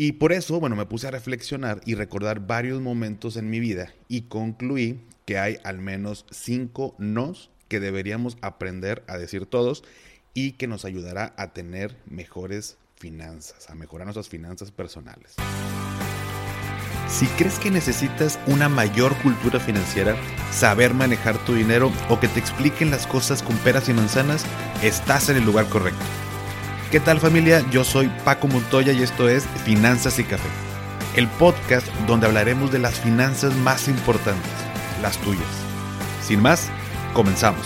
Y 0.00 0.12
por 0.12 0.32
eso, 0.32 0.60
bueno, 0.60 0.76
me 0.76 0.86
puse 0.86 1.08
a 1.08 1.10
reflexionar 1.10 1.80
y 1.84 1.96
recordar 1.96 2.46
varios 2.46 2.80
momentos 2.80 3.36
en 3.36 3.50
mi 3.50 3.58
vida 3.58 3.92
y 4.06 4.22
concluí 4.22 5.00
que 5.26 5.40
hay 5.40 5.56
al 5.64 5.78
menos 5.78 6.24
cinco 6.30 6.94
nos 6.98 7.50
que 7.66 7.80
deberíamos 7.80 8.38
aprender 8.40 9.02
a 9.08 9.18
decir 9.18 9.46
todos 9.46 9.82
y 10.34 10.52
que 10.52 10.68
nos 10.68 10.84
ayudará 10.84 11.34
a 11.36 11.52
tener 11.52 11.96
mejores 12.06 12.78
finanzas, 12.94 13.70
a 13.70 13.74
mejorar 13.74 14.06
nuestras 14.06 14.28
finanzas 14.28 14.70
personales. 14.70 15.34
Si 17.08 17.26
crees 17.36 17.58
que 17.58 17.72
necesitas 17.72 18.38
una 18.46 18.68
mayor 18.68 19.20
cultura 19.20 19.58
financiera, 19.58 20.14
saber 20.52 20.94
manejar 20.94 21.44
tu 21.44 21.54
dinero 21.54 21.90
o 22.08 22.20
que 22.20 22.28
te 22.28 22.38
expliquen 22.38 22.92
las 22.92 23.08
cosas 23.08 23.42
con 23.42 23.56
peras 23.58 23.88
y 23.88 23.94
manzanas, 23.94 24.46
estás 24.80 25.28
en 25.28 25.38
el 25.38 25.44
lugar 25.44 25.68
correcto. 25.68 26.04
¿Qué 26.90 27.00
tal 27.00 27.20
familia? 27.20 27.62
Yo 27.70 27.84
soy 27.84 28.08
Paco 28.24 28.48
Montoya 28.48 28.94
y 28.94 29.02
esto 29.02 29.28
es 29.28 29.46
Finanzas 29.66 30.18
y 30.18 30.24
Café, 30.24 30.48
el 31.16 31.28
podcast 31.28 31.86
donde 32.06 32.26
hablaremos 32.26 32.72
de 32.72 32.78
las 32.78 32.98
finanzas 32.98 33.54
más 33.56 33.88
importantes, 33.88 34.50
las 35.02 35.18
tuyas. 35.18 35.46
Sin 36.22 36.40
más, 36.40 36.70
comenzamos. 37.12 37.60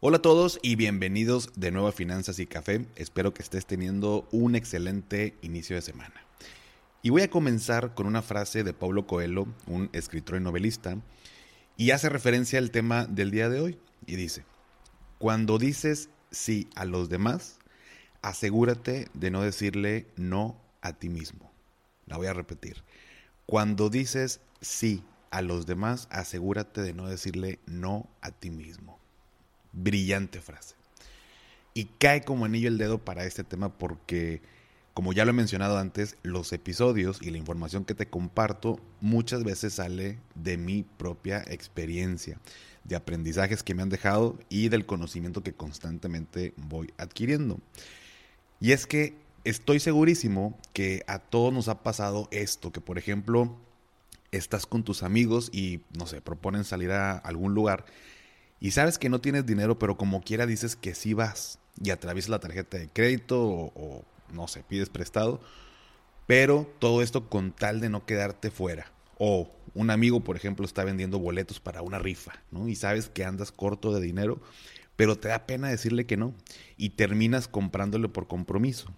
Hola 0.00 0.18
a 0.18 0.22
todos 0.22 0.58
y 0.60 0.76
bienvenidos 0.76 1.48
de 1.56 1.70
nuevo 1.70 1.88
a 1.88 1.92
Finanzas 1.92 2.38
y 2.40 2.46
Café. 2.46 2.84
Espero 2.96 3.32
que 3.32 3.40
estés 3.40 3.64
teniendo 3.64 4.28
un 4.32 4.54
excelente 4.54 5.34
inicio 5.40 5.76
de 5.76 5.80
semana. 5.80 6.26
Y 7.00 7.08
voy 7.08 7.22
a 7.22 7.30
comenzar 7.30 7.94
con 7.94 8.06
una 8.06 8.20
frase 8.20 8.64
de 8.64 8.74
Paulo 8.74 9.06
Coelho, 9.06 9.46
un 9.66 9.88
escritor 9.94 10.38
y 10.38 10.44
novelista, 10.44 10.98
y 11.76 11.90
hace 11.90 12.08
referencia 12.08 12.58
al 12.58 12.70
tema 12.70 13.06
del 13.06 13.30
día 13.30 13.48
de 13.48 13.60
hoy. 13.60 13.78
Y 14.06 14.16
dice, 14.16 14.44
cuando 15.18 15.58
dices 15.58 16.08
sí 16.30 16.68
a 16.74 16.84
los 16.84 17.08
demás, 17.08 17.58
asegúrate 18.22 19.08
de 19.14 19.30
no 19.30 19.42
decirle 19.42 20.06
no 20.16 20.60
a 20.80 20.92
ti 20.92 21.08
mismo. 21.08 21.52
La 22.06 22.16
voy 22.16 22.26
a 22.26 22.32
repetir. 22.32 22.82
Cuando 23.46 23.90
dices 23.90 24.40
sí 24.60 25.04
a 25.30 25.42
los 25.42 25.66
demás, 25.66 26.08
asegúrate 26.10 26.82
de 26.82 26.94
no 26.94 27.08
decirle 27.08 27.58
no 27.66 28.08
a 28.20 28.30
ti 28.30 28.50
mismo. 28.50 28.98
Brillante 29.72 30.40
frase. 30.40 30.74
Y 31.74 31.86
cae 31.98 32.22
como 32.22 32.44
anillo 32.44 32.68
el 32.68 32.78
dedo 32.78 32.98
para 32.98 33.24
este 33.24 33.44
tema 33.44 33.70
porque, 33.70 34.42
como 34.94 35.12
ya 35.12 35.24
lo 35.24 35.30
he 35.30 35.34
mencionado 35.34 35.78
antes, 35.78 36.16
los 36.22 36.52
episodios 36.52 37.18
y 37.22 37.30
la 37.30 37.38
información 37.38 37.84
que 37.84 37.94
te 37.94 38.06
comparto 38.06 38.78
muchas 39.00 39.44
veces 39.44 39.74
sale 39.74 40.18
de 40.34 40.56
mi 40.56 40.82
propia 40.82 41.42
experiencia, 41.46 42.38
de 42.84 42.96
aprendizajes 42.96 43.62
que 43.62 43.74
me 43.74 43.82
han 43.82 43.88
dejado 43.88 44.38
y 44.48 44.68
del 44.68 44.86
conocimiento 44.86 45.42
que 45.42 45.54
constantemente 45.54 46.52
voy 46.56 46.92
adquiriendo. 46.98 47.58
Y 48.60 48.72
es 48.72 48.86
que 48.86 49.14
estoy 49.44 49.80
segurísimo 49.80 50.58
que 50.72 51.02
a 51.06 51.18
todos 51.18 51.52
nos 51.52 51.68
ha 51.68 51.82
pasado 51.82 52.28
esto, 52.30 52.70
que 52.70 52.80
por 52.80 52.98
ejemplo 52.98 53.56
estás 54.30 54.66
con 54.66 54.82
tus 54.82 55.02
amigos 55.02 55.50
y, 55.52 55.80
no 55.96 56.06
sé, 56.06 56.20
proponen 56.20 56.64
salir 56.64 56.90
a 56.92 57.16
algún 57.18 57.54
lugar 57.54 57.84
y 58.62 58.70
sabes 58.70 58.96
que 58.96 59.08
no 59.08 59.20
tienes 59.20 59.44
dinero, 59.44 59.76
pero 59.76 59.96
como 59.96 60.22
quiera 60.22 60.46
dices 60.46 60.76
que 60.76 60.94
sí 60.94 61.14
vas 61.14 61.58
y 61.82 61.90
atraviesas 61.90 62.28
la 62.28 62.38
tarjeta 62.38 62.78
de 62.78 62.88
crédito 62.88 63.42
o, 63.42 64.04
no 64.32 64.48
sé, 64.48 64.62
pides 64.62 64.88
prestado, 64.88 65.40
pero 66.26 66.70
todo 66.78 67.02
esto 67.02 67.28
con 67.28 67.52
tal 67.52 67.80
de 67.80 67.88
no 67.88 68.06
quedarte 68.06 68.50
fuera. 68.50 68.92
O 69.18 69.50
un 69.74 69.90
amigo, 69.90 70.20
por 70.20 70.36
ejemplo, 70.36 70.64
está 70.64 70.84
vendiendo 70.84 71.18
boletos 71.18 71.60
para 71.60 71.82
una 71.82 71.98
rifa, 71.98 72.32
¿no? 72.50 72.68
Y 72.68 72.74
sabes 72.74 73.08
que 73.08 73.24
andas 73.24 73.52
corto 73.52 73.92
de 73.92 74.00
dinero, 74.00 74.40
pero 74.96 75.16
te 75.16 75.28
da 75.28 75.46
pena 75.46 75.68
decirle 75.68 76.06
que 76.06 76.16
no 76.16 76.34
y 76.76 76.90
terminas 76.90 77.48
comprándole 77.48 78.08
por 78.08 78.26
compromiso. 78.26 78.88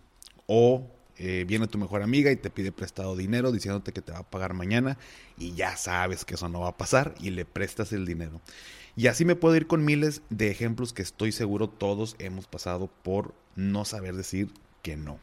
O 0.47 0.91
eh, 1.17 1.45
viene 1.47 1.69
tu 1.69 1.79
mejor 1.79 2.03
amiga 2.03 2.33
y 2.33 2.37
te 2.37 2.51
pide 2.51 2.73
prestado 2.73 3.17
dinero 3.17 3.53
diciéndote 3.53 3.93
que 3.93 4.03
te 4.03 4.11
va 4.11 4.19
a 4.19 4.31
pagar 4.31 4.53
mañana 4.53 4.99
y 5.39 5.55
ya 5.55 5.77
sabes 5.77 6.25
que 6.25 6.35
eso 6.35 6.49
no 6.49 6.61
va 6.61 6.71
a 6.71 6.77
pasar 6.77 7.15
y 7.21 7.31
le 7.31 7.45
prestas 7.45 7.93
el 7.93 8.05
dinero. 8.05 8.41
Y 8.97 9.07
así 9.07 9.25
me 9.25 9.37
puedo 9.37 9.57
ir 9.57 9.67
con 9.67 9.85
miles 9.85 10.23
de 10.31 10.51
ejemplos 10.51 10.93
que 10.93 11.03
estoy 11.03 11.31
seguro 11.33 11.69
todos 11.69 12.17
hemos 12.19 12.47
pasado 12.47 12.91
por 13.03 13.35
no 13.55 13.85
saber 13.85 14.17
decir 14.17 14.51
que 14.85 14.97
no. 14.97 15.19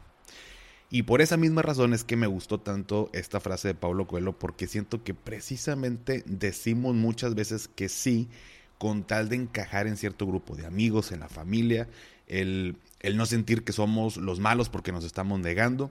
Y 0.90 1.04
por 1.04 1.22
esa 1.22 1.38
misma 1.38 1.62
razón 1.62 1.94
es 1.94 2.04
que 2.04 2.16
me 2.16 2.26
gustó 2.26 2.60
tanto 2.60 3.08
esta 3.14 3.40
frase 3.40 3.68
de 3.68 3.74
Pablo 3.74 4.06
Coelho, 4.06 4.38
porque 4.38 4.66
siento 4.66 5.02
que 5.02 5.14
precisamente 5.14 6.22
decimos 6.26 6.94
muchas 6.94 7.34
veces 7.34 7.66
que 7.66 7.88
sí 7.88 8.28
con 8.76 9.04
tal 9.04 9.30
de 9.30 9.36
encajar 9.36 9.86
en 9.86 9.96
cierto 9.96 10.26
grupo 10.26 10.54
de 10.56 10.66
amigos, 10.66 11.12
en 11.12 11.20
la 11.20 11.28
familia, 11.28 11.88
el, 12.26 12.76
el 13.00 13.16
no 13.16 13.24
sentir 13.24 13.64
que 13.64 13.72
somos 13.72 14.18
los 14.18 14.40
malos 14.40 14.68
porque 14.68 14.92
nos 14.92 15.04
estamos 15.04 15.40
negando. 15.40 15.90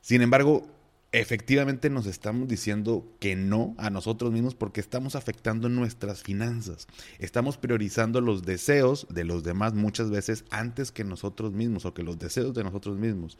Sin 0.00 0.22
embargo, 0.22 0.66
efectivamente 1.12 1.88
nos 1.88 2.06
estamos 2.06 2.48
diciendo 2.48 3.06
que 3.18 3.34
no 3.34 3.74
a 3.78 3.88
nosotros 3.88 4.30
mismos 4.30 4.54
porque 4.54 4.80
estamos 4.80 5.16
afectando 5.16 5.68
nuestras 5.68 6.22
finanzas. 6.22 6.86
Estamos 7.18 7.56
priorizando 7.56 8.20
los 8.20 8.42
deseos 8.42 9.06
de 9.08 9.24
los 9.24 9.42
demás 9.42 9.74
muchas 9.74 10.10
veces 10.10 10.44
antes 10.50 10.92
que 10.92 11.04
nosotros 11.04 11.52
mismos 11.52 11.86
o 11.86 11.94
que 11.94 12.02
los 12.02 12.18
deseos 12.18 12.54
de 12.54 12.64
nosotros 12.64 12.98
mismos. 12.98 13.38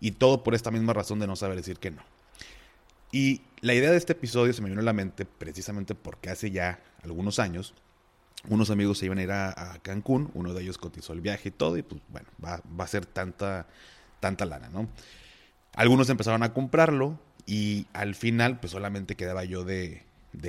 Y 0.00 0.12
todo 0.12 0.42
por 0.42 0.54
esta 0.54 0.70
misma 0.70 0.92
razón 0.92 1.20
de 1.20 1.26
no 1.26 1.36
saber 1.36 1.56
decir 1.56 1.78
que 1.78 1.90
no. 1.90 2.02
Y 3.12 3.42
la 3.60 3.74
idea 3.74 3.92
de 3.92 3.96
este 3.96 4.12
episodio 4.12 4.52
se 4.52 4.60
me 4.60 4.68
vino 4.68 4.80
a 4.80 4.84
la 4.84 4.92
mente 4.92 5.24
precisamente 5.24 5.94
porque 5.94 6.30
hace 6.30 6.50
ya 6.50 6.82
algunos 7.02 7.38
años 7.38 7.72
unos 8.48 8.70
amigos 8.70 8.98
se 8.98 9.06
iban 9.06 9.18
a 9.18 9.22
ir 9.22 9.30
a, 9.30 9.78
Cancún, 9.82 10.30
uno 10.34 10.54
de 10.54 10.62
ellos 10.62 10.78
cotizó 10.78 11.12
el 11.12 11.20
viaje 11.20 11.48
y 11.48 11.52
todo, 11.52 11.76
y 11.76 11.82
pues 11.82 12.00
bueno, 12.08 12.28
va, 12.44 12.60
va 12.78 12.84
a 12.84 12.88
ser 12.88 13.06
tanta, 13.06 13.66
tanta 14.20 14.44
lana, 14.44 14.68
¿no? 14.68 14.88
Algunos 15.76 16.08
empezaron 16.08 16.42
a 16.42 16.54
comprarlo 16.54 17.20
y 17.44 17.86
al 17.92 18.14
final 18.14 18.58
pues 18.58 18.72
solamente 18.72 19.14
quedaba 19.14 19.44
yo 19.44 19.62
de, 19.62 20.02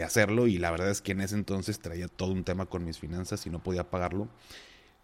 hacerlo 0.04 0.48
y 0.48 0.58
la 0.58 0.72
verdad 0.72 0.90
es 0.90 1.02
que 1.02 1.12
en 1.12 1.22
ese 1.22 1.36
entonces 1.36 1.80
traía 1.80 2.08
todo 2.08 2.32
un 2.32 2.44
tema 2.44 2.66
con 2.66 2.84
mis 2.84 2.98
finanzas 2.98 3.46
y 3.46 3.50
no 3.50 3.62
podía 3.62 3.90
pagarlo. 3.90 4.30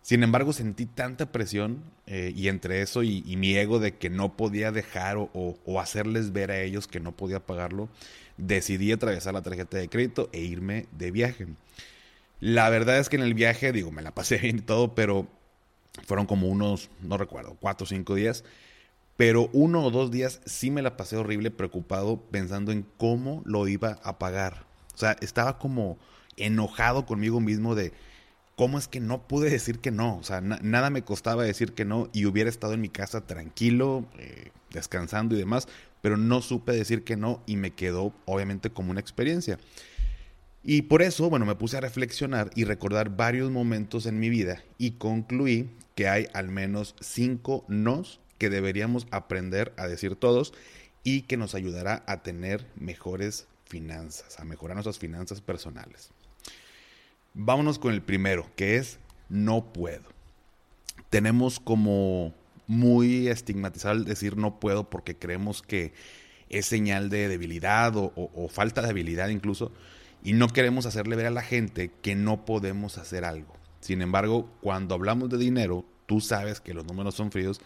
Sin 0.01 0.23
embargo, 0.23 0.51
sentí 0.51 0.85
tanta 0.85 1.31
presión 1.31 1.83
eh, 2.07 2.33
y 2.35 2.47
entre 2.47 2.81
eso 2.81 3.03
y, 3.03 3.21
mi 3.37 3.55
ego 3.55 3.79
de 3.79 3.95
que 3.95 4.09
no 4.09 4.35
podía 4.35 4.71
dejar 4.71 5.17
o, 5.17 5.79
hacerles 5.79 6.31
ver 6.31 6.51
a 6.51 6.61
ellos 6.61 6.87
que 6.87 6.99
no 6.99 7.11
podía 7.13 7.45
pagarlo, 7.45 7.89
decidí 8.37 8.91
atravesar 8.91 9.33
la 9.33 9.41
tarjeta 9.41 9.77
de 9.77 9.89
crédito 9.89 10.29
e 10.31 10.41
irme 10.41 10.87
de 10.91 11.11
viaje. 11.11 11.47
La 12.39 12.69
verdad 12.69 12.97
es 12.97 13.09
que 13.09 13.15
en 13.17 13.23
el 13.23 13.33
viaje, 13.33 13.71
digo, 13.71 13.91
me 13.91 14.01
la 14.01 14.11
pasé 14.11 14.37
bien 14.41 14.59
y 14.59 14.61
todo, 14.61 14.95
pero 14.95 15.27
fueron 16.05 16.25
como 16.25 16.47
unos, 16.47 16.89
no 17.01 17.17
recuerdo, 17.17 17.57
cuatro 17.59 17.85
o 17.85 17.87
cinco 17.87 18.15
días 18.15 18.43
pero 19.17 19.49
uno 19.53 19.83
o 19.83 19.91
dos 19.91 20.11
días 20.11 20.41
sí 20.45 20.71
me 20.71 20.81
la 20.81 20.97
pasé 20.97 21.17
horrible, 21.17 21.51
preocupado, 21.51 22.21
pensando 22.31 22.71
en 22.71 22.85
cómo 22.97 23.41
lo 23.45 23.67
iba 23.67 23.99
a 24.03 24.17
pagar. 24.17 24.65
O 24.95 24.97
sea, 24.97 25.15
estaba 25.21 25.57
como 25.59 25.97
enojado 26.37 27.05
conmigo 27.05 27.39
mismo 27.39 27.75
de 27.75 27.93
cómo 28.55 28.77
es 28.77 28.87
que 28.87 28.99
no 28.99 29.27
pude 29.27 29.49
decir 29.49 29.79
que 29.79 29.91
no. 29.91 30.17
O 30.17 30.23
sea, 30.23 30.41
nada 30.41 30.89
me 30.89 31.03
costaba 31.03 31.43
decir 31.43 31.73
que 31.73 31.85
no 31.85 32.09
y 32.13 32.25
hubiera 32.25 32.49
estado 32.49 32.73
en 32.73 32.81
mi 32.81 32.89
casa 32.89 33.25
tranquilo, 33.25 34.05
eh, 34.17 34.51
descansando 34.71 35.35
y 35.35 35.39
demás, 35.39 35.67
pero 36.01 36.17
no 36.17 36.41
supe 36.41 36.71
decir 36.73 37.03
que 37.03 37.15
no 37.15 37.41
y 37.45 37.55
me 37.55 37.71
quedó 37.71 38.13
obviamente 38.25 38.71
como 38.71 38.91
una 38.91 38.99
experiencia. 38.99 39.59
Y 40.63 40.83
por 40.83 41.01
eso, 41.01 41.29
bueno, 41.29 41.45
me 41.45 41.55
puse 41.55 41.77
a 41.77 41.81
reflexionar 41.81 42.49
y 42.55 42.63
recordar 42.63 43.15
varios 43.15 43.51
momentos 43.51 44.05
en 44.05 44.19
mi 44.19 44.29
vida 44.29 44.63
y 44.77 44.91
concluí 44.91 45.69
que 45.93 46.07
hay 46.07 46.27
al 46.33 46.47
menos 46.47 46.95
cinco 47.01 47.65
nos 47.67 48.21
que 48.37 48.49
deberíamos 48.49 49.07
aprender 49.11 49.73
a 49.77 49.87
decir 49.87 50.15
todos 50.15 50.53
y 51.03 51.23
que 51.23 51.37
nos 51.37 51.55
ayudará 51.55 52.03
a 52.07 52.23
tener 52.23 52.65
mejores 52.75 53.47
finanzas, 53.65 54.39
a 54.39 54.45
mejorar 54.45 54.75
nuestras 54.75 54.99
finanzas 54.99 55.41
personales. 55.41 56.11
Vámonos 57.33 57.79
con 57.79 57.93
el 57.93 58.01
primero, 58.01 58.49
que 58.55 58.77
es 58.77 58.99
no 59.29 59.73
puedo. 59.73 60.03
Tenemos 61.09 61.59
como 61.59 62.33
muy 62.67 63.27
estigmatizado 63.27 63.95
el 63.95 64.05
decir 64.05 64.37
no 64.37 64.59
puedo 64.59 64.89
porque 64.89 65.15
creemos 65.15 65.61
que 65.61 65.93
es 66.49 66.65
señal 66.65 67.09
de 67.09 67.27
debilidad 67.27 67.95
o, 67.97 68.13
o, 68.15 68.47
falta 68.47 68.81
de 68.81 68.89
habilidad 68.89 69.29
incluso, 69.29 69.71
y 70.23 70.33
no 70.33 70.47
queremos 70.47 70.85
hacerle 70.85 71.15
ver 71.15 71.25
a 71.25 71.31
la 71.31 71.41
gente 71.41 71.91
que 72.01 72.15
no 72.15 72.45
podemos 72.45 72.97
hacer 72.97 73.25
algo. 73.25 73.53
Sin 73.81 74.01
embargo, 74.01 74.49
cuando 74.61 74.95
hablamos 74.95 75.29
de 75.29 75.37
dinero, 75.37 75.83
tú 76.05 76.21
sabes 76.21 76.61
que 76.61 76.73
los 76.73 76.85
números 76.85 77.15
son 77.15 77.31
fríos 77.31 77.59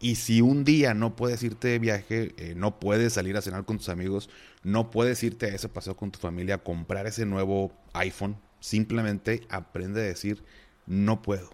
y 0.00 0.14
si 0.14 0.40
un 0.40 0.64
día 0.64 0.94
no 0.94 1.16
puedes 1.16 1.42
irte 1.42 1.68
de 1.68 1.78
viaje, 1.78 2.34
eh, 2.36 2.54
no 2.56 2.78
puedes 2.78 3.14
salir 3.14 3.36
a 3.36 3.42
cenar 3.42 3.64
con 3.64 3.78
tus 3.78 3.88
amigos, 3.88 4.30
no 4.62 4.90
puedes 4.90 5.22
irte 5.22 5.46
a 5.46 5.54
ese 5.54 5.68
paseo 5.68 5.96
con 5.96 6.10
tu 6.10 6.18
familia 6.18 6.56
a 6.56 6.62
comprar 6.62 7.06
ese 7.06 7.26
nuevo 7.26 7.72
iPhone, 7.94 8.36
simplemente 8.60 9.42
aprende 9.48 10.00
a 10.00 10.04
decir 10.04 10.44
no 10.86 11.22
puedo. 11.22 11.50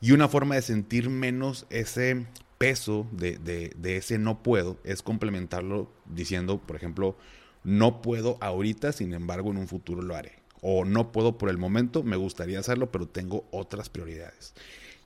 Y 0.00 0.12
una 0.12 0.28
forma 0.28 0.54
de 0.54 0.62
sentir 0.62 1.10
menos 1.10 1.66
ese 1.70 2.26
peso 2.58 3.06
de, 3.12 3.38
de 3.38 3.96
ese 3.96 4.18
no 4.18 4.42
puedo 4.42 4.78
es 4.84 5.02
complementarlo 5.02 5.90
diciendo, 6.06 6.58
por 6.58 6.76
ejemplo, 6.76 7.16
no 7.64 8.00
puedo 8.00 8.38
ahorita, 8.40 8.92
sin 8.92 9.12
embargo 9.12 9.50
en 9.50 9.58
un 9.58 9.68
futuro 9.68 10.00
lo 10.00 10.14
haré. 10.14 10.38
o 10.62 10.84
no 10.84 11.12
puedo 11.12 11.36
por 11.36 11.50
el 11.50 11.58
momento, 11.58 12.02
me 12.02 12.16
gustaría 12.16 12.58
hacerlo, 12.58 12.90
pero 12.90 13.06
tengo 13.06 13.44
otras 13.50 13.88
prioridades. 13.88 14.54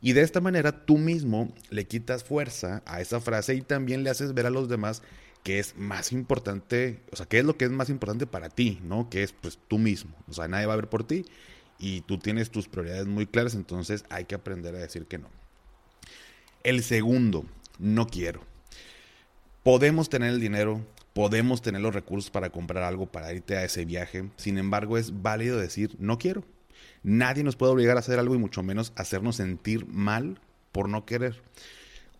Y 0.00 0.12
de 0.12 0.22
esta 0.22 0.40
manera 0.40 0.84
tú 0.86 0.96
mismo 0.98 1.52
le 1.70 1.86
quitas 1.86 2.24
fuerza 2.24 2.82
a 2.86 3.00
esa 3.00 3.20
frase 3.20 3.54
y 3.54 3.60
también 3.60 4.02
le 4.02 4.10
haces 4.10 4.34
ver 4.34 4.46
a 4.46 4.50
los 4.50 4.68
demás 4.68 5.02
que 5.42 5.58
es 5.58 5.76
más 5.76 6.12
importante, 6.12 7.00
o 7.12 7.16
sea, 7.16 7.26
qué 7.26 7.38
es 7.38 7.44
lo 7.44 7.56
que 7.56 7.64
es 7.64 7.70
más 7.70 7.88
importante 7.88 8.26
para 8.26 8.50
ti, 8.50 8.78
¿no? 8.82 9.08
Que 9.08 9.22
es 9.22 9.32
pues 9.32 9.58
tú 9.68 9.78
mismo, 9.78 10.14
o 10.28 10.32
sea, 10.32 10.48
nadie 10.48 10.66
va 10.66 10.74
a 10.74 10.76
ver 10.76 10.88
por 10.88 11.04
ti 11.04 11.24
y 11.78 12.02
tú 12.02 12.18
tienes 12.18 12.50
tus 12.50 12.68
prioridades 12.68 13.06
muy 13.06 13.26
claras, 13.26 13.54
entonces 13.54 14.04
hay 14.10 14.26
que 14.26 14.34
aprender 14.34 14.74
a 14.74 14.78
decir 14.78 15.06
que 15.06 15.18
no. 15.18 15.28
El 16.62 16.82
segundo, 16.82 17.46
no 17.78 18.06
quiero. 18.06 18.42
Podemos 19.62 20.10
tener 20.10 20.30
el 20.30 20.40
dinero, 20.40 20.84
podemos 21.14 21.62
tener 21.62 21.80
los 21.80 21.94
recursos 21.94 22.30
para 22.30 22.50
comprar 22.50 22.82
algo, 22.84 23.06
para 23.06 23.32
irte 23.32 23.56
a 23.56 23.64
ese 23.64 23.86
viaje, 23.86 24.30
sin 24.36 24.58
embargo 24.58 24.98
es 24.98 25.22
válido 25.22 25.58
decir 25.58 25.96
no 25.98 26.18
quiero. 26.18 26.44
Nadie 27.02 27.44
nos 27.44 27.56
puede 27.56 27.72
obligar 27.72 27.96
a 27.96 28.00
hacer 28.00 28.18
algo 28.18 28.34
y 28.34 28.38
mucho 28.38 28.62
menos 28.62 28.92
hacernos 28.96 29.36
sentir 29.36 29.86
mal 29.86 30.40
por 30.72 30.88
no 30.88 31.06
querer. 31.06 31.42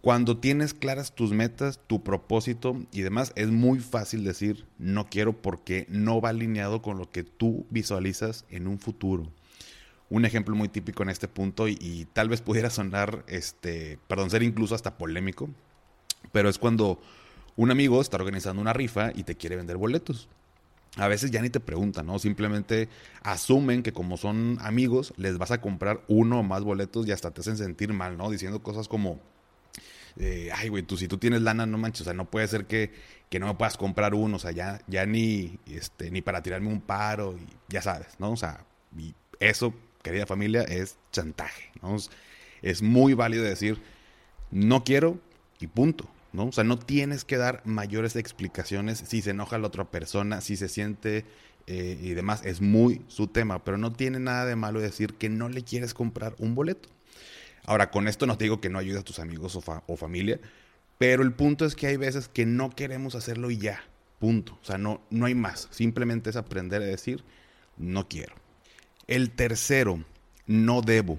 Cuando 0.01 0.39
tienes 0.39 0.73
claras 0.73 1.15
tus 1.15 1.33
metas, 1.33 1.79
tu 1.87 2.03
propósito 2.03 2.81
y 2.91 3.03
demás, 3.03 3.33
es 3.37 3.49
muy 3.49 3.81
fácil 3.81 4.25
decir 4.25 4.65
no 4.79 5.11
quiero 5.11 5.35
porque 5.35 5.85
no 5.91 6.23
va 6.23 6.31
alineado 6.31 6.81
con 6.81 6.97
lo 6.97 7.11
que 7.11 7.23
tú 7.23 7.67
visualizas 7.69 8.47
en 8.49 8.67
un 8.67 8.79
futuro. 8.79 9.31
Un 10.09 10.25
ejemplo 10.25 10.57
muy 10.57 10.69
típico 10.69 11.03
en 11.03 11.11
este 11.11 11.29
punto 11.29 11.69
y, 11.69 12.09
tal 12.15 12.31
vez 12.31 12.41
pudiera 12.41 12.71
sonar, 12.71 13.25
este, 13.29 13.99
perdón, 14.09 14.31
ser 14.31 14.43
incluso 14.43 14.75
hasta 14.75 14.97
polémico, 14.97 15.51
pero 16.33 16.49
es 16.49 16.59
cuando 16.59 16.99
un 17.57 17.71
amigo 17.71 18.01
está 18.01 18.17
organizando 18.17 18.63
una 18.63 18.73
rifa 18.73 19.13
y 19.15 19.25
te 19.25 19.37
quiere 19.37 19.57
vender 19.57 19.77
boletos. 19.77 20.29
A 20.97 21.07
veces 21.09 21.31
ya 21.31 21.41
ni 21.41 21.51
te 21.51 21.61
preguntan, 21.61 22.07
¿no? 22.07 22.19
Simplemente 22.19 22.89
asumen 23.23 23.83
que 23.83 23.93
como 23.93 24.17
son 24.17 24.59
amigos, 24.61 25.15
les 25.17 25.39
vas 25.39 25.53
a 25.53 25.61
comprar 25.61 26.03
uno 26.09 26.41
o 26.41 26.43
más 26.43 26.65
boletos 26.65 27.07
y 27.07 27.13
hasta 27.13 27.31
te 27.31 27.43
hacen 27.43 27.57
sentir 27.57 27.93
mal, 27.93 28.17
¿no? 28.17 28.29
Diciendo 28.29 28.63
cosas 28.63 28.89
como, 28.89 29.21
ay, 30.53 30.69
güey, 30.69 30.83
tú 30.83 30.97
si 30.97 31.09
tú 31.09 31.19
tienes 31.19 31.43
lana, 31.43 31.67
no 31.67 31.79
manches, 31.79 32.03
o 32.03 32.05
sea, 32.05 32.15
no 32.15 32.31
puede 32.31 32.49
ser 32.49 32.67
que, 32.67 32.91
no 33.39 33.47
me 33.47 33.55
puedas 33.55 33.77
comprar 33.77 34.15
uno, 34.15 34.37
o 34.37 34.39
sea, 34.41 34.51
ya, 34.51 34.81
ya 34.89 35.07
ni, 35.07 35.59
este, 35.67 36.11
ni 36.11 36.21
para 36.23 36.43
tirarme 36.43 36.69
un 36.69 36.81
paro, 36.81 37.37
y 37.39 37.47
ya 37.73 37.83
sabes, 37.83 38.09
¿no? 38.19 38.33
O 38.33 38.37
sea, 38.37 38.65
y 38.99 39.15
eso, 39.39 39.73
querida 40.03 40.27
familia, 40.27 40.63
es 40.63 40.97
chantaje, 41.13 41.71
¿no? 41.83 41.97
Es 42.63 42.83
muy 42.83 43.15
válido 43.15 43.45
decir, 43.45 43.81
no 44.51 44.83
quiero 44.83 45.19
y 45.61 45.69
punto, 45.69 46.09
¿no? 46.33 46.47
O 46.47 46.53
sea, 46.53 46.65
no 46.65 46.79
tienes 46.79 47.25
que 47.25 47.37
dar 47.37 47.63
mayores 47.65 48.17
explicaciones 48.17 49.03
si 49.07 49.23
se 49.23 49.31
enoja 49.31 49.59
la 49.59 49.69
otra 49.69 49.91
persona, 49.91 50.41
si 50.41 50.57
se 50.57 50.69
siente 50.69 51.25
eh, 51.67 51.99
y 52.01 52.15
demás, 52.15 52.43
es 52.45 52.61
muy 52.61 53.03
su 53.09 53.29
tema, 53.29 53.63
pero 53.65 53.79
no 53.79 53.93
tiene 53.93 54.19
nada 54.19 54.45
de 54.47 54.57
malo 54.57 54.81
decir 54.81 55.15
que 55.15 55.29
no 55.29 55.49
le 55.49 55.63
quieres 55.63 55.95
comprar 55.95 56.35
un 56.39 56.55
boleto. 56.55 56.89
Ahora, 57.65 57.91
con 57.91 58.09
esto 58.09 58.27
no 58.27 58.37
te 58.37 58.45
digo 58.45 58.61
que 58.61 58.71
no 58.71 58.79
ayudes 58.79 59.01
a 59.01 59.05
tus 59.05 59.19
amigos 59.19 59.57
o, 59.87 59.97
familia, 59.97 60.41
pero 60.99 61.23
el 61.23 61.33
punto 61.33 61.65
es 61.65 61.77
que 61.77 61.87
hay 61.87 61.97
veces 61.97 62.29
que 62.29 62.47
no 62.47 62.71
queremos 62.71 63.15
hacerlo 63.15 63.51
y 63.51 63.59
ya, 63.59 63.85
punto. 64.19 64.59
O 64.61 64.65
sea, 64.65 64.79
no, 64.79 65.03
no 65.11 65.27
hay 65.27 65.35
más. 65.35 65.69
Simplemente 65.71 66.31
es 66.31 66.37
aprender 66.37 66.83
a 66.83 66.87
decir, 66.87 67.23
no 67.77 68.09
quiero. 68.09 68.35
El 69.07 69.31
tercero, 69.31 70.03
no 70.47 70.83
debo. 70.83 71.19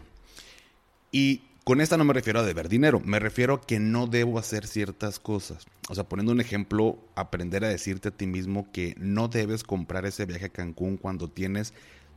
Y 1.11 1.43
con 1.63 1.79
esta 1.79 1.97
no 1.97 2.03
me 2.05 2.13
refiero 2.13 2.39
a 2.39 2.43
deber 2.43 2.69
dinero, 2.69 2.99
me 3.01 3.19
refiero 3.19 3.55
a 3.55 3.61
que 3.61 3.79
no 3.79 4.07
debo 4.07 4.39
hacer 4.39 4.65
ciertas 4.65 5.19
cosas. 5.19 5.65
O 5.89 5.95
sea, 5.95 6.05
poniendo 6.05 6.31
un 6.31 6.41
ejemplo, 6.41 6.97
aprender 7.15 7.63
a 7.63 7.69
decirte 7.69 8.09
a 8.09 8.11
ti 8.11 8.25
mismo 8.25 8.71
que 8.71 8.95
no 8.97 9.27
debes 9.27 9.63
comprar 9.63 10.05
ese 10.05 10.25
viaje 10.25 10.45
a 10.45 10.49
Cancún 10.49 10.97
cuando 10.97 11.27
tienes 11.27 11.73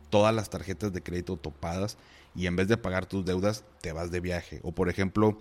todas 0.09 0.35
las 0.35 0.49
tarjetas 0.49 0.93
de 0.93 1.03
crédito 1.03 1.37
topadas 1.37 1.99
y 2.35 2.47
en 2.47 2.57
vez 2.57 2.69
de 2.69 2.77
pagar 2.77 3.07
tus 3.07 3.25
deudas 3.25 3.65
te 3.83 3.93
vas 3.93 4.11
de 4.11 4.21
viaje. 4.21 4.61
O 4.63 4.73
por 4.73 4.89
ejemplo, 4.89 5.39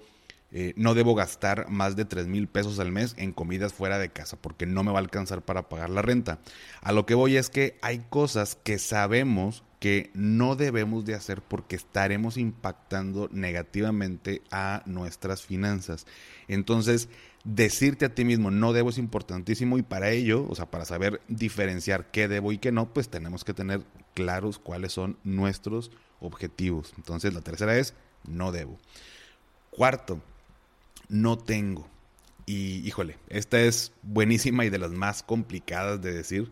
eh, 0.56 0.74
no 0.78 0.94
debo 0.94 1.16
gastar 1.16 1.68
más 1.70 1.96
de 1.96 2.06
3 2.06 2.28
mil 2.28 2.48
pesos 2.48 2.78
al 2.78 2.92
mes 2.92 3.16
en 3.18 3.34
comidas 3.34 3.74
fuera 3.74 3.98
de 3.98 4.10
casa 4.10 4.38
porque 4.38 4.68
no 4.68 4.84
me 4.84 4.92
va 4.92 5.00
a 5.00 5.02
alcanzar 5.02 5.42
para 5.42 5.68
pagar 5.68 5.90
la 5.90 6.04
renta. 6.04 6.40
A 6.82 6.92
lo 6.92 7.08
que 7.08 7.16
voy 7.16 7.38
es 7.38 7.50
que 7.50 7.80
hay 7.82 8.06
cosas 8.10 8.56
que 8.64 8.78
sabemos 8.78 9.64
que 9.80 10.12
no 10.14 10.56
debemos 10.56 11.06
de 11.06 11.16
hacer 11.16 11.42
porque 11.42 11.76
estaremos 11.76 12.38
impactando 12.38 13.30
negativamente 13.32 14.44
a 14.52 14.84
nuestras 14.86 15.42
finanzas. 15.42 16.06
Entonces, 16.48 17.10
decirte 17.44 18.06
a 18.06 18.14
ti 18.14 18.24
mismo 18.24 18.52
no 18.52 18.74
debo 18.74 18.92
es 18.92 19.00
importantísimo 19.00 19.80
y 19.80 19.82
para 19.82 20.12
ello, 20.12 20.46
o 20.48 20.56
sea, 20.56 20.68
para 20.68 20.86
saber 20.86 21.20
diferenciar 21.28 22.12
qué 22.12 22.28
debo 22.28 22.52
y 22.52 22.60
qué 22.60 22.72
no, 22.72 22.94
pues 22.94 23.10
tenemos 23.10 23.44
que 23.44 23.56
tener 23.56 23.82
claros 24.14 24.60
cuáles 24.60 24.94
son 24.94 25.18
nuestros 25.24 25.92
objetivos. 26.20 26.94
Entonces, 26.96 27.34
la 27.34 27.42
tercera 27.42 27.76
es 27.76 27.96
no 28.26 28.52
debo. 28.52 28.78
Cuarto, 29.72 30.22
no 31.10 31.38
tengo. 31.38 31.88
Y 32.46 32.86
híjole, 32.86 33.18
esta 33.30 33.62
es 33.62 33.94
buenísima 34.02 34.66
y 34.66 34.70
de 34.70 34.80
las 34.80 34.92
más 34.92 35.24
complicadas 35.24 36.02
de 36.02 36.14
decir. 36.14 36.52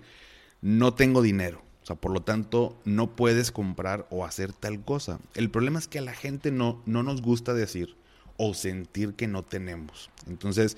No 0.61 0.93
tengo 0.93 1.21
dinero. 1.21 1.61
O 1.83 1.85
sea, 1.85 1.95
por 1.95 2.11
lo 2.11 2.21
tanto, 2.21 2.79
no 2.85 3.15
puedes 3.15 3.51
comprar 3.51 4.07
o 4.11 4.23
hacer 4.23 4.53
tal 4.53 4.83
cosa. 4.83 5.19
El 5.33 5.49
problema 5.49 5.79
es 5.79 5.87
que 5.87 5.99
a 5.99 6.03
la 6.03 6.13
gente 6.13 6.51
no, 6.51 6.81
no 6.85 7.01
nos 7.01 7.21
gusta 7.21 7.53
decir 7.53 7.95
o 8.37 8.53
sentir 8.53 9.15
que 9.15 9.27
no 9.27 9.43
tenemos. 9.43 10.11
Entonces, 10.27 10.77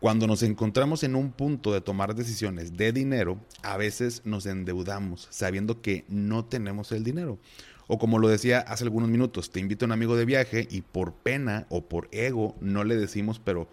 cuando 0.00 0.26
nos 0.26 0.42
encontramos 0.42 1.04
en 1.04 1.14
un 1.14 1.30
punto 1.30 1.72
de 1.72 1.80
tomar 1.80 2.14
decisiones 2.14 2.76
de 2.76 2.92
dinero, 2.92 3.38
a 3.62 3.76
veces 3.76 4.22
nos 4.24 4.46
endeudamos 4.46 5.28
sabiendo 5.30 5.80
que 5.80 6.04
no 6.08 6.44
tenemos 6.44 6.90
el 6.90 7.04
dinero. 7.04 7.38
O 7.86 7.98
como 7.98 8.18
lo 8.18 8.28
decía 8.28 8.60
hace 8.60 8.84
algunos 8.84 9.08
minutos, 9.08 9.50
te 9.50 9.60
invito 9.60 9.84
a 9.84 9.86
un 9.86 9.92
amigo 9.92 10.16
de 10.16 10.24
viaje 10.24 10.68
y 10.70 10.82
por 10.82 11.14
pena 11.14 11.66
o 11.68 11.88
por 11.88 12.08
ego 12.12 12.56
no 12.60 12.84
le 12.84 12.96
decimos, 12.96 13.38
pero 13.38 13.68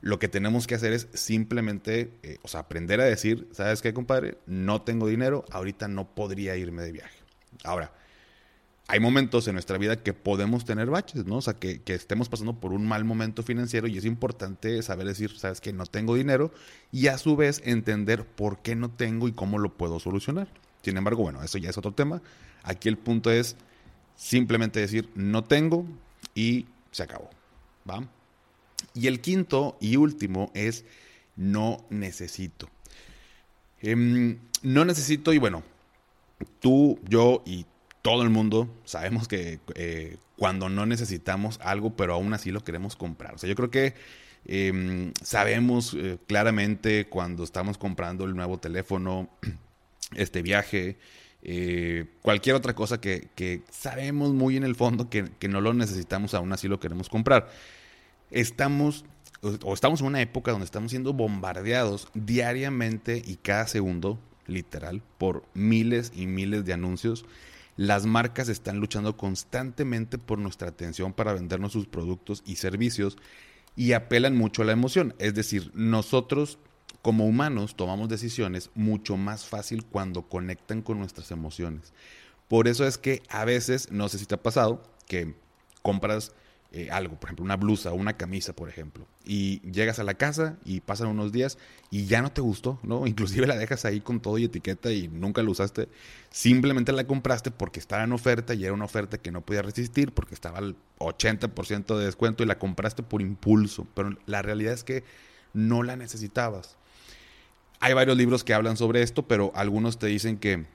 lo 0.00 0.18
que 0.18 0.28
tenemos 0.28 0.66
que 0.66 0.74
hacer 0.74 0.92
es 0.92 1.08
simplemente, 1.14 2.12
eh, 2.22 2.36
o 2.42 2.48
sea, 2.48 2.60
aprender 2.60 3.00
a 3.00 3.04
decir, 3.04 3.48
¿sabes 3.52 3.80
qué, 3.80 3.94
compadre? 3.94 4.36
No 4.46 4.82
tengo 4.82 5.08
dinero, 5.08 5.46
ahorita 5.50 5.88
no 5.88 6.14
podría 6.14 6.56
irme 6.56 6.82
de 6.82 6.92
viaje. 6.92 7.18
Ahora, 7.64 7.90
hay 8.86 9.00
momentos 9.00 9.48
en 9.48 9.54
nuestra 9.54 9.78
vida 9.78 10.02
que 10.02 10.12
podemos 10.12 10.66
tener 10.66 10.90
baches, 10.90 11.24
¿no? 11.24 11.36
O 11.36 11.40
sea, 11.40 11.54
que, 11.54 11.80
que, 11.80 11.94
estemos 11.94 12.28
pasando 12.28 12.60
por 12.60 12.74
un 12.74 12.86
mal 12.86 13.04
momento 13.04 13.42
financiero 13.42 13.86
y 13.86 13.96
es 13.96 14.04
importante 14.04 14.82
saber 14.82 15.06
decir, 15.06 15.38
sabes 15.38 15.62
que 15.62 15.72
no 15.72 15.86
tengo 15.86 16.16
dinero 16.16 16.52
y 16.92 17.06
a 17.06 17.16
su 17.16 17.34
vez 17.34 17.62
entender 17.64 18.26
por 18.26 18.60
qué 18.60 18.76
no 18.76 18.90
tengo 18.90 19.26
y 19.26 19.32
cómo 19.32 19.58
lo 19.58 19.74
puedo 19.78 20.00
solucionar. 20.00 20.48
Sin 20.84 20.96
embargo, 20.96 21.22
bueno, 21.22 21.42
eso 21.42 21.58
ya 21.58 21.70
es 21.70 21.78
otro 21.78 21.92
tema. 21.92 22.20
Aquí 22.62 22.88
el 22.88 22.98
punto 22.98 23.30
es 23.30 23.56
simplemente 24.16 24.80
decir, 24.80 25.08
no 25.14 25.44
tengo 25.44 25.86
y 26.34 26.66
se 26.90 27.02
acabó. 27.02 27.30
¿Va? 27.88 28.06
Y 28.94 29.06
el 29.06 29.20
quinto 29.20 29.76
y 29.80 29.96
último 29.96 30.50
es 30.54 30.84
no 31.36 31.84
necesito. 31.90 32.68
Em, 33.80 34.38
no 34.62 34.84
necesito, 34.84 35.32
y 35.32 35.38
bueno, 35.38 35.62
tú, 36.60 36.98
yo 37.08 37.42
y 37.44 37.66
todo 38.02 38.22
el 38.22 38.30
mundo 38.30 38.68
sabemos 38.84 39.28
que 39.28 39.60
eh, 39.74 40.16
cuando 40.36 40.68
no 40.68 40.86
necesitamos 40.86 41.58
algo, 41.62 41.96
pero 41.96 42.14
aún 42.14 42.32
así 42.34 42.50
lo 42.50 42.62
queremos 42.62 42.96
comprar. 42.96 43.34
O 43.34 43.38
sea, 43.38 43.48
yo 43.48 43.56
creo 43.56 43.70
que 43.70 43.94
em, 44.46 45.12
sabemos 45.22 45.94
eh, 45.94 46.18
claramente 46.26 47.06
cuando 47.06 47.44
estamos 47.44 47.78
comprando 47.78 48.24
el 48.24 48.34
nuevo 48.36 48.58
teléfono, 48.58 49.28
este 50.16 50.42
viaje, 50.42 50.96
eh, 51.42 52.06
cualquier 52.22 52.56
otra 52.56 52.74
cosa 52.74 53.00
que, 53.00 53.62
sabemos 53.70 54.32
muy 54.32 54.56
en 54.56 54.64
el 54.64 54.74
fondo 54.74 55.10
que, 55.10 55.30
que 55.38 55.48
no 55.48 55.60
lo 55.60 55.74
necesitamos, 55.74 56.34
aún 56.34 56.52
así 56.52 56.68
lo 56.68 56.80
queremos 56.80 57.08
comprar 57.08 57.48
estamos 58.34 59.04
o 59.62 59.74
estamos 59.74 60.00
en 60.00 60.06
una 60.06 60.22
época 60.22 60.52
donde 60.52 60.64
estamos 60.64 60.90
siendo 60.90 61.12
bombardeados 61.12 62.08
diariamente 62.14 63.22
y 63.24 63.36
cada 63.36 63.66
segundo, 63.66 64.18
literal, 64.46 65.02
por 65.18 65.44
miles 65.52 66.12
y 66.14 66.26
miles 66.26 66.64
de 66.64 66.72
anuncios. 66.72 67.26
Las 67.76 68.06
marcas 68.06 68.48
están 68.48 68.78
luchando 68.78 69.18
constantemente 69.18 70.16
por 70.16 70.38
nuestra 70.38 70.68
atención 70.68 71.12
para 71.12 71.34
vendernos 71.34 71.72
sus 71.72 71.86
productos 71.86 72.42
y 72.46 72.56
servicios 72.56 73.18
y 73.76 73.92
apelan 73.92 74.34
mucho 74.34 74.62
a 74.62 74.64
la 74.64 74.72
emoción. 74.72 75.14
Es 75.18 75.34
decir, 75.34 75.70
nosotros 75.74 76.58
como 77.04 77.26
humanos 77.26 77.76
tomamos 77.76 78.08
decisiones 78.08 78.70
mucho 78.74 79.18
más 79.18 79.44
fácil 79.44 79.84
cuando 79.84 80.22
conectan 80.22 80.80
con 80.80 80.98
nuestras 80.98 81.30
emociones. 81.30 81.92
Por 82.48 82.66
eso 82.66 82.86
es 82.86 82.96
que 82.96 83.22
a 83.28 83.44
veces, 83.44 83.92
no 83.92 84.08
sé 84.08 84.18
si 84.18 84.24
te 84.24 84.36
ha 84.36 84.42
pasado, 84.42 84.82
que 85.06 85.34
compras 85.82 86.32
eh, 86.72 86.88
algo, 86.90 87.20
por 87.20 87.28
ejemplo, 87.28 87.44
una 87.44 87.56
blusa 87.56 87.92
o 87.92 87.94
una 87.94 88.16
camisa, 88.16 88.54
por 88.54 88.70
ejemplo, 88.70 89.06
y 89.22 89.60
llegas 89.70 89.98
a 89.98 90.02
la 90.02 90.14
casa 90.14 90.56
y 90.64 90.80
pasan 90.80 91.08
unos 91.08 91.30
días 91.30 91.58
y 91.90 92.06
ya 92.06 92.22
no 92.22 92.32
te 92.32 92.40
gustó, 92.40 92.80
¿no? 92.82 93.06
Inclusive 93.06 93.46
la 93.46 93.58
dejas 93.58 93.84
ahí 93.84 94.00
con 94.00 94.20
todo 94.20 94.38
y 94.38 94.44
etiqueta 94.44 94.90
y 94.90 95.08
nunca 95.08 95.42
la 95.42 95.50
usaste, 95.50 95.90
simplemente 96.30 96.90
la 96.92 97.06
compraste 97.06 97.50
porque 97.50 97.80
estaba 97.80 98.04
en 98.04 98.12
oferta 98.12 98.54
y 98.54 98.64
era 98.64 98.72
una 98.72 98.86
oferta 98.86 99.18
que 99.18 99.30
no 99.30 99.42
podía 99.42 99.60
resistir 99.60 100.12
porque 100.12 100.34
estaba 100.34 100.56
al 100.56 100.74
80% 101.00 101.98
de 101.98 102.06
descuento 102.06 102.42
y 102.42 102.46
la 102.46 102.58
compraste 102.58 103.02
por 103.02 103.20
impulso, 103.20 103.86
pero 103.94 104.16
la 104.24 104.40
realidad 104.40 104.72
es 104.72 104.84
que 104.84 105.04
no 105.54 105.82
la 105.82 105.96
necesitabas. 105.96 106.76
Hay 107.80 107.94
varios 107.94 108.16
libros 108.16 108.44
que 108.44 108.54
hablan 108.54 108.76
sobre 108.76 109.02
esto, 109.02 109.26
pero 109.26 109.52
algunos 109.54 109.98
te 109.98 110.06
dicen 110.06 110.36
que 110.36 110.66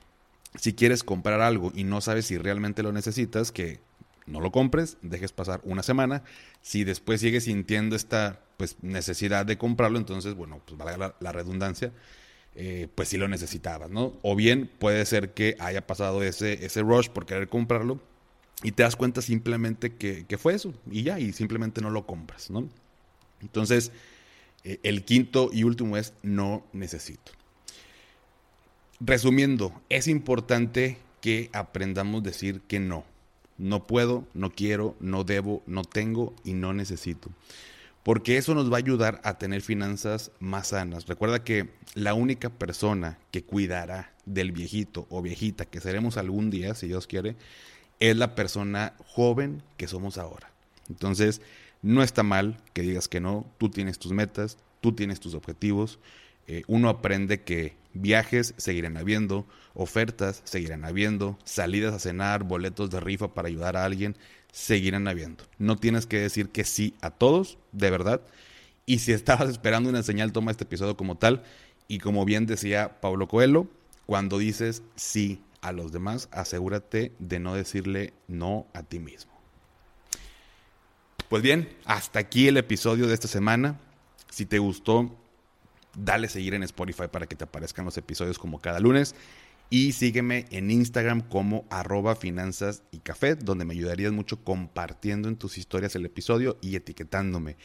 si 0.56 0.74
quieres 0.74 1.04
comprar 1.04 1.42
algo 1.42 1.72
y 1.76 1.84
no 1.84 2.02
sabes 2.02 2.26
si 2.26 2.38
realmente 2.38 2.82
lo 2.82 2.92
necesitas, 2.92 3.52
que 3.52 3.80
no 4.26 4.42
lo 4.42 4.52
compres, 4.52 4.98
dejes 5.02 5.32
pasar 5.32 5.62
una 5.64 5.84
semana. 5.84 6.24
Si 6.62 6.84
después 6.84 7.22
sigues 7.22 7.46
sintiendo 7.46 7.96
esta 7.96 8.42
pues, 8.58 8.78
necesidad 8.82 9.46
de 9.46 9.58
comprarlo, 9.58 9.98
entonces, 9.98 10.36
bueno, 10.36 10.62
pues 10.66 10.78
valga 10.78 11.16
la, 11.20 11.32
redundancia, 11.32 11.92
eh, 12.56 12.88
pues 12.94 13.10
sí 13.10 13.18
lo 13.18 13.28
necesitabas, 13.28 13.90
¿no? 13.90 14.14
O 14.22 14.36
bien 14.36 14.70
puede 14.80 15.06
ser 15.06 15.34
que 15.34 15.56
haya 15.60 15.86
pasado 15.86 16.24
ese, 16.24 16.66
ese 16.66 16.82
rush 16.82 17.10
por 17.10 17.26
querer 17.26 17.48
comprarlo 17.48 18.00
y 18.64 18.72
te 18.72 18.84
das 18.84 18.96
cuenta 18.96 19.22
simplemente 19.22 19.96
que, 19.96 20.26
que 20.26 20.38
fue 20.38 20.54
eso 20.54 20.74
y 20.92 21.04
ya, 21.04 21.20
y 21.20 21.34
simplemente 21.34 21.82
no 21.82 21.90
lo 21.90 22.06
compras, 22.06 22.50
¿no? 22.50 22.68
Entonces, 23.42 23.92
eh, 24.64 24.80
el 24.84 25.04
quinto 25.04 25.50
y 25.52 25.64
último 25.64 25.98
es 25.98 26.14
no 26.22 26.66
necesito. 26.74 27.32
Resumiendo, 29.00 29.82
es 29.90 30.08
importante 30.08 30.98
que 31.22 31.50
aprendamos 31.54 32.22
a 32.22 32.26
decir 32.26 32.62
que 32.62 32.80
no. 32.80 33.06
No 33.58 33.88
puedo, 33.88 34.26
no 34.34 34.52
quiero, 34.52 34.96
no 35.00 35.24
debo, 35.24 35.64
no 35.66 35.84
tengo 35.84 36.34
y 36.44 36.54
no 36.54 36.74
necesito. 36.74 37.30
Porque 38.04 38.38
eso 38.38 38.56
nos 38.56 38.72
va 38.72 38.76
a 38.76 38.80
ayudar 38.80 39.20
a 39.24 39.38
tener 39.38 39.62
finanzas 39.62 40.32
más 40.40 40.70
sanas. 40.70 41.08
Recuerda 41.08 41.44
que 41.44 41.70
la 41.94 42.14
única 42.14 42.50
persona 42.50 43.18
que 43.32 43.44
cuidará 43.44 44.14
del 44.26 44.52
viejito 44.52 45.06
o 45.10 45.22
viejita 45.22 45.66
que 45.66 45.82
seremos 45.82 46.18
algún 46.18 46.50
día, 46.50 46.74
si 46.74 46.88
Dios 46.88 47.08
quiere, 47.08 47.36
es 48.00 48.16
la 48.16 48.36
persona 48.36 48.94
joven 49.06 49.62
que 49.76 49.88
somos 49.88 50.18
ahora. 50.18 50.52
Entonces, 50.90 51.42
no 51.82 52.04
está 52.04 52.24
mal 52.24 52.58
que 52.74 52.82
digas 52.82 53.08
que 53.08 53.20
no, 53.20 53.46
tú 53.58 53.70
tienes 53.70 54.00
tus 54.00 54.12
metas, 54.12 54.58
tú 54.82 54.94
tienes 54.94 55.20
tus 55.20 55.34
objetivos, 55.34 56.00
eh, 56.48 56.64
uno 56.68 56.90
aprende 56.90 57.42
que 57.42 57.76
viajes 57.94 58.54
seguirán 58.58 58.98
habiendo, 58.98 59.46
ofertas 59.74 60.42
seguirán 60.46 60.84
habiendo, 60.86 61.38
salidas 61.44 61.94
a 61.94 62.00
cenar, 62.00 62.44
boletos 62.44 62.90
de 62.90 63.00
rifa 63.00 63.34
para 63.34 63.48
ayudar 63.48 63.78
a 63.78 63.86
alguien, 63.86 64.18
seguirán 64.52 65.08
habiendo. 65.08 65.44
No 65.58 65.76
tienes 65.76 66.06
que 66.06 66.20
decir 66.20 66.50
que 66.50 66.64
sí 66.64 66.96
a 67.02 67.12
todos, 67.12 67.58
de 67.72 67.92
verdad. 67.92 68.22
Y 68.86 69.00
si 69.00 69.12
estabas 69.12 69.50
esperando 69.52 69.90
una 69.90 70.04
señal, 70.04 70.32
toma 70.32 70.52
este 70.52 70.64
episodio 70.64 70.98
como 70.98 71.18
tal. 71.18 71.44
Y 71.88 72.00
como 72.00 72.26
bien 72.26 72.46
decía 72.46 73.00
Pablo 73.02 73.28
Coelho, 73.28 73.68
cuando 74.06 74.38
dices 74.38 74.84
sí 74.96 75.42
a 75.62 75.72
los 75.72 75.92
demás, 75.92 76.30
asegúrate 76.32 77.12
de 77.20 77.40
no 77.40 77.54
decirle 77.54 78.14
no 78.28 78.68
a 78.74 78.84
ti 78.84 79.00
mismo. 79.00 79.39
Pues 81.30 81.44
bien, 81.44 81.70
hasta 81.86 82.18
aquí 82.18 82.48
el 82.48 82.58
episodio 82.58 83.06
de 83.06 83.14
esta 83.14 83.28
semana. 83.28 83.80
Si 84.32 84.48
te 84.48 84.58
gustó, 84.58 85.16
dale 85.96 86.28
seguir 86.28 86.56
en 86.56 86.64
Spotify 86.64 87.04
para 87.12 87.28
que 87.28 87.36
te 87.36 87.44
aparezcan 87.44 87.86
los 87.86 87.96
episodios 88.00 88.40
como 88.40 88.60
cada 88.60 88.80
lunes. 88.80 89.14
Y 89.70 89.92
sígueme 89.92 90.48
en 90.50 90.72
Instagram 90.72 91.22
como 91.22 91.68
arroba 91.70 92.16
finanzas 92.16 92.82
y 92.92 92.98
café, 92.98 93.36
donde 93.36 93.64
me 93.64 93.76
ayudarías 93.76 94.12
mucho 94.12 94.44
compartiendo 94.44 95.30
en 95.30 95.36
tus 95.36 95.60
historias 95.60 95.96
el 95.96 96.08
episodio 96.08 96.58
y 96.62 96.76
etiquetándome. 96.76 97.58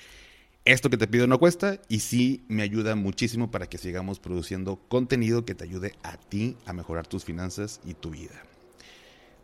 Esto 0.67 0.91
que 0.91 0.99
te 0.99 1.07
pido 1.07 1.27
no 1.27 1.39
cuesta 1.39 1.81
y 1.89 2.01
sí 2.01 2.45
me 2.49 2.63
ayuda 2.63 2.97
muchísimo 2.97 3.51
para 3.51 3.67
que 3.67 3.79
sigamos 3.79 4.21
produciendo 4.21 4.77
contenido 4.89 5.47
que 5.47 5.55
te 5.55 5.65
ayude 5.65 5.95
a 6.03 6.19
ti 6.19 6.59
a 6.67 6.75
mejorar 6.75 7.07
tus 7.07 7.25
finanzas 7.25 7.81
y 7.87 7.95
tu 7.95 8.11
vida. 8.11 8.43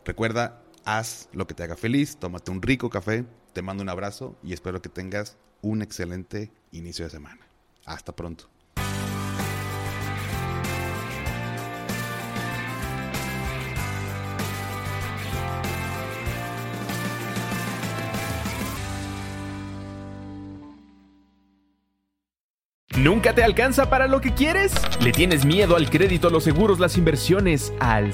Recuerda, 0.05 0.61
haz 0.85 1.27
lo 1.33 1.47
que 1.47 1.55
te 1.55 1.63
haga 1.63 1.75
feliz, 1.75 2.17
tómate 2.17 2.51
un 2.51 2.61
rico 2.61 2.91
café, 2.91 3.25
te 3.53 3.61
mando 3.61 3.83
un 3.83 3.89
abrazo 3.89 4.35
y 4.43 4.53
espero 4.53 4.81
que 4.81 4.89
tengas 4.89 5.37
un 5.61 5.81
excelente 5.81 6.51
inicio 6.71 7.05
de 7.05 7.11
semana. 7.11 7.47
Hasta 7.85 8.15
pronto. 8.15 8.49
¿Nunca 22.97 23.33
te 23.33 23.43
alcanza 23.43 23.89
para 23.89 24.05
lo 24.07 24.21
que 24.21 24.33
quieres? 24.33 24.73
¿Le 25.01 25.11
tienes 25.11 25.43
miedo 25.43 25.75
al 25.75 25.89
crédito, 25.89 26.29
los 26.29 26.43
seguros, 26.43 26.79
las 26.79 26.97
inversiones, 26.97 27.73
al 27.79 28.13